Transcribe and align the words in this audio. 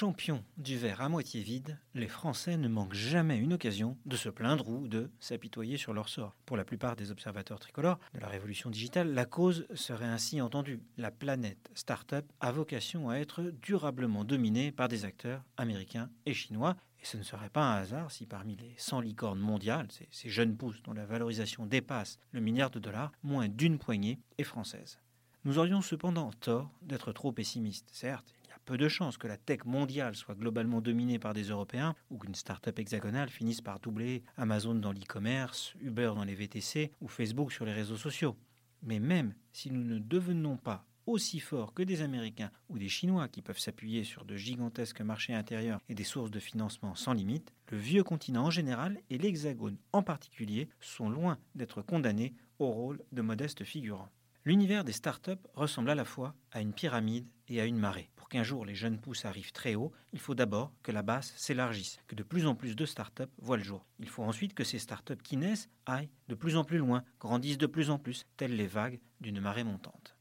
champions 0.00 0.42
du 0.56 0.78
verre 0.78 1.02
à 1.02 1.10
moitié 1.10 1.42
vide, 1.42 1.76
les 1.94 2.08
Français 2.08 2.56
ne 2.56 2.68
manquent 2.68 2.94
jamais 2.94 3.36
une 3.36 3.52
occasion 3.52 3.98
de 4.06 4.16
se 4.16 4.30
plaindre 4.30 4.66
ou 4.66 4.88
de 4.88 5.10
s'apitoyer 5.20 5.76
sur 5.76 5.92
leur 5.92 6.08
sort. 6.08 6.34
Pour 6.46 6.56
la 6.56 6.64
plupart 6.64 6.96
des 6.96 7.10
observateurs 7.10 7.58
tricolores 7.58 7.98
de 8.14 8.20
la 8.20 8.28
révolution 8.28 8.70
digitale, 8.70 9.12
la 9.12 9.26
cause 9.26 9.66
serait 9.74 10.06
ainsi 10.06 10.40
entendue. 10.40 10.80
La 10.96 11.10
planète 11.10 11.70
start-up 11.74 12.24
a 12.40 12.50
vocation 12.50 13.10
à 13.10 13.16
être 13.16 13.42
durablement 13.60 14.24
dominée 14.24 14.72
par 14.72 14.88
des 14.88 15.04
acteurs 15.04 15.44
américains 15.58 16.08
et 16.24 16.32
chinois. 16.32 16.78
Et 17.02 17.04
ce 17.04 17.18
ne 17.18 17.22
serait 17.22 17.50
pas 17.50 17.70
un 17.70 17.82
hasard 17.82 18.10
si 18.10 18.24
parmi 18.24 18.56
les 18.56 18.72
100 18.78 19.02
licornes 19.02 19.38
mondiales, 19.38 19.88
ces, 19.90 20.08
ces 20.10 20.30
jeunes 20.30 20.56
pousses 20.56 20.82
dont 20.82 20.94
la 20.94 21.04
valorisation 21.04 21.66
dépasse 21.66 22.18
le 22.32 22.40
milliard 22.40 22.70
de 22.70 22.78
dollars, 22.78 23.12
moins 23.22 23.48
d'une 23.48 23.78
poignée 23.78 24.18
est 24.38 24.44
française. 24.44 24.98
Nous 25.44 25.58
aurions 25.58 25.82
cependant 25.82 26.30
tort 26.40 26.70
d'être 26.80 27.12
trop 27.12 27.32
pessimistes. 27.32 27.90
Certes, 27.92 28.34
peu 28.64 28.76
de 28.76 28.88
chances 28.88 29.18
que 29.18 29.26
la 29.26 29.36
tech 29.36 29.64
mondiale 29.64 30.14
soit 30.14 30.34
globalement 30.34 30.80
dominée 30.80 31.18
par 31.18 31.34
des 31.34 31.44
Européens 31.44 31.94
ou 32.10 32.18
qu'une 32.18 32.34
start-up 32.34 32.78
hexagonale 32.78 33.30
finisse 33.30 33.60
par 33.60 33.80
doubler 33.80 34.22
Amazon 34.36 34.74
dans 34.74 34.92
l'e-commerce, 34.92 35.74
Uber 35.80 36.12
dans 36.14 36.24
les 36.24 36.34
VTC 36.34 36.92
ou 37.00 37.08
Facebook 37.08 37.52
sur 37.52 37.64
les 37.64 37.72
réseaux 37.72 37.96
sociaux. 37.96 38.36
Mais 38.82 38.98
même 38.98 39.34
si 39.52 39.70
nous 39.70 39.84
ne 39.84 39.98
devenons 39.98 40.56
pas 40.56 40.86
aussi 41.06 41.40
forts 41.40 41.74
que 41.74 41.82
des 41.82 42.02
Américains 42.02 42.50
ou 42.68 42.78
des 42.78 42.88
Chinois 42.88 43.28
qui 43.28 43.42
peuvent 43.42 43.58
s'appuyer 43.58 44.04
sur 44.04 44.24
de 44.24 44.36
gigantesques 44.36 45.00
marchés 45.00 45.34
intérieurs 45.34 45.80
et 45.88 45.94
des 45.94 46.04
sources 46.04 46.30
de 46.30 46.38
financement 46.38 46.94
sans 46.94 47.12
limite, 47.12 47.52
le 47.70 47.78
vieux 47.78 48.04
continent 48.04 48.44
en 48.44 48.50
général 48.50 49.00
et 49.10 49.18
l'Hexagone 49.18 49.76
en 49.92 50.02
particulier 50.02 50.68
sont 50.80 51.10
loin 51.10 51.38
d'être 51.54 51.82
condamnés 51.82 52.34
au 52.58 52.70
rôle 52.70 53.02
de 53.12 53.22
modestes 53.22 53.64
figurants. 53.64 54.10
L'univers 54.46 54.84
des 54.84 54.92
startups 54.92 55.32
ressemble 55.52 55.90
à 55.90 55.94
la 55.94 56.06
fois 56.06 56.34
à 56.50 56.62
une 56.62 56.72
pyramide 56.72 57.28
et 57.48 57.60
à 57.60 57.66
une 57.66 57.76
marée. 57.76 58.10
Pour 58.16 58.30
qu'un 58.30 58.42
jour 58.42 58.64
les 58.64 58.74
jeunes 58.74 58.98
pousses 58.98 59.26
arrivent 59.26 59.52
très 59.52 59.74
haut, 59.74 59.92
il 60.14 60.18
faut 60.18 60.34
d'abord 60.34 60.72
que 60.82 60.92
la 60.92 61.02
base 61.02 61.34
s'élargisse, 61.36 61.98
que 62.06 62.14
de 62.14 62.22
plus 62.22 62.46
en 62.46 62.54
plus 62.54 62.74
de 62.74 62.86
startups 62.86 63.24
voient 63.36 63.58
le 63.58 63.62
jour. 63.62 63.84
Il 63.98 64.08
faut 64.08 64.22
ensuite 64.22 64.54
que 64.54 64.64
ces 64.64 64.78
startups 64.78 65.22
qui 65.22 65.36
naissent 65.36 65.68
aillent 65.84 66.08
de 66.28 66.34
plus 66.34 66.56
en 66.56 66.64
plus 66.64 66.78
loin, 66.78 67.04
grandissent 67.18 67.58
de 67.58 67.66
plus 67.66 67.90
en 67.90 67.98
plus, 67.98 68.24
telles 68.38 68.56
les 68.56 68.66
vagues 68.66 68.98
d'une 69.20 69.40
marée 69.40 69.64
montante. 69.64 70.16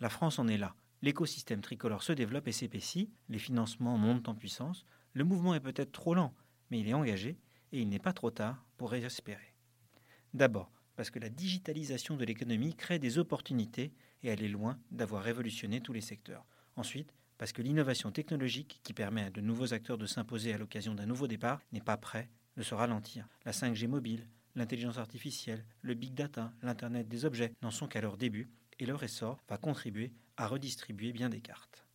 La 0.00 0.08
France 0.08 0.38
en 0.38 0.48
est 0.48 0.56
là. 0.56 0.74
L'écosystème 1.02 1.60
tricolore 1.60 2.02
se 2.02 2.12
développe 2.12 2.48
et 2.48 2.52
s'épaissit, 2.52 3.10
les 3.28 3.38
financements 3.38 3.98
montent 3.98 4.30
en 4.30 4.34
puissance, 4.34 4.86
le 5.12 5.24
mouvement 5.24 5.54
est 5.54 5.60
peut-être 5.60 5.92
trop 5.92 6.14
lent, 6.14 6.34
mais 6.70 6.80
il 6.80 6.88
est 6.88 6.94
engagé 6.94 7.38
et 7.72 7.82
il 7.82 7.90
n'est 7.90 7.98
pas 7.98 8.14
trop 8.14 8.30
tard 8.30 8.64
pour 8.78 8.94
espérer. 8.94 9.54
D'abord, 10.32 10.72
parce 10.98 11.10
que 11.10 11.20
la 11.20 11.28
digitalisation 11.28 12.16
de 12.16 12.24
l'économie 12.24 12.74
crée 12.74 12.98
des 12.98 13.18
opportunités 13.18 13.92
et 14.24 14.28
elle 14.30 14.42
est 14.42 14.48
loin 14.48 14.80
d'avoir 14.90 15.22
révolutionné 15.22 15.80
tous 15.80 15.92
les 15.92 16.00
secteurs. 16.00 16.44
Ensuite, 16.74 17.14
parce 17.38 17.52
que 17.52 17.62
l'innovation 17.62 18.10
technologique 18.10 18.80
qui 18.82 18.92
permet 18.92 19.22
à 19.22 19.30
de 19.30 19.40
nouveaux 19.40 19.72
acteurs 19.72 19.96
de 19.96 20.06
s'imposer 20.06 20.52
à 20.52 20.58
l'occasion 20.58 20.96
d'un 20.96 21.06
nouveau 21.06 21.28
départ 21.28 21.60
n'est 21.70 21.80
pas 21.80 21.96
prêt 21.96 22.28
de 22.56 22.64
se 22.64 22.74
ralentir. 22.74 23.28
La 23.44 23.52
5G 23.52 23.86
mobile, 23.86 24.26
l'intelligence 24.56 24.98
artificielle, 24.98 25.64
le 25.82 25.94
big 25.94 26.14
data, 26.14 26.52
l'Internet 26.62 27.06
des 27.06 27.24
objets 27.24 27.52
n'en 27.62 27.70
sont 27.70 27.86
qu'à 27.86 28.00
leur 28.00 28.16
début 28.16 28.50
et 28.80 28.84
leur 28.84 29.00
essor 29.04 29.40
va 29.48 29.56
contribuer 29.56 30.12
à 30.36 30.48
redistribuer 30.48 31.12
bien 31.12 31.28
des 31.28 31.40
cartes. 31.40 31.86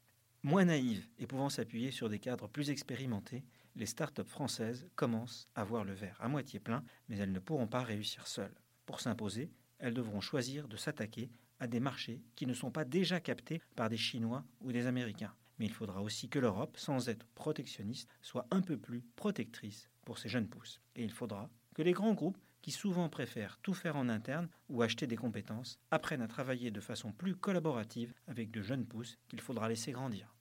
Moins 0.44 0.64
naïves 0.64 1.10
et 1.20 1.28
pouvant 1.28 1.50
s'appuyer 1.50 1.92
sur 1.92 2.08
des 2.08 2.20
cadres 2.20 2.48
plus 2.48 2.70
expérimentés, 2.70 3.44
les 3.76 3.86
start-up 3.86 4.30
françaises 4.30 4.88
commencent 4.96 5.50
à 5.56 5.66
voir 5.66 5.84
le 5.84 5.94
verre 5.94 6.16
à 6.22 6.30
moitié 6.30 6.62
plein, 6.62 6.86
mais 7.10 7.18
elles 7.18 7.34
ne 7.34 7.40
pourront 7.40 7.68
pas 7.68 7.84
réussir 7.84 8.28
seules. 8.28 8.56
Pour 8.86 9.02
s'imposer, 9.02 9.52
elles 9.80 9.94
devront 9.94 10.22
choisir 10.22 10.68
de 10.68 10.78
s'attaquer 10.78 11.30
à 11.60 11.68
des 11.68 11.80
marchés 11.80 12.22
qui 12.36 12.46
ne 12.46 12.54
sont 12.54 12.72
pas 12.72 12.86
déjà 12.86 13.20
captés 13.20 13.62
par 13.76 13.90
des 13.90 13.98
Chinois 13.98 14.44
ou 14.62 14.72
des 14.72 14.88
Américains. 14.88 15.34
Mais 15.60 15.66
il 15.66 15.72
faudra 15.72 16.02
aussi 16.02 16.30
que 16.30 16.40
l'Europe, 16.40 16.78
sans 16.78 17.10
être 17.10 17.26
protectionniste, 17.36 18.10
soit 18.22 18.48
un 18.52 18.62
peu 18.62 18.78
plus 18.78 19.04
protectrice 19.16 19.90
pour 20.04 20.18
ces 20.18 20.30
jeunes 20.30 20.48
pousses. 20.48 20.82
Et 20.96 21.04
il 21.04 21.12
faudra 21.12 21.50
que 21.76 21.82
les 21.82 21.92
grands 21.94 22.14
groupes, 22.14 22.38
qui 22.62 22.72
souvent 22.72 23.10
préfèrent 23.10 23.60
tout 23.62 23.74
faire 23.74 23.98
en 23.98 24.08
interne 24.10 24.48
ou 24.70 24.82
acheter 24.82 25.06
des 25.06 25.18
compétences, 25.18 25.80
apprennent 25.92 26.22
à 26.22 26.28
travailler 26.28 26.72
de 26.72 26.80
façon 26.80 27.12
plus 27.12 27.36
collaborative 27.36 28.14
avec 28.28 28.52
de 28.52 28.62
jeunes 28.62 28.86
pousses 28.86 29.18
qu'il 29.28 29.42
faudra 29.42 29.68
laisser 29.68 29.92
grandir. 29.92 30.34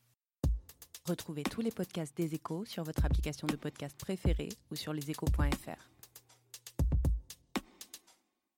Retrouvez 1.05 1.43
tous 1.43 1.61
les 1.61 1.73
podcasts 1.73 2.17
des 2.17 2.33
échos 2.35 2.65
sur 2.65 2.85
votre 2.85 3.05
application 3.05 3.49
de 3.49 3.57
podcast 3.57 3.99
préférée 3.99 4.51
ou 4.71 4.77
sur 4.77 4.93
leséchos.fr. 4.93 5.89